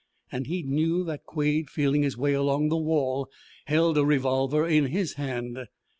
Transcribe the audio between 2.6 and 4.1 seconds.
the wall, held a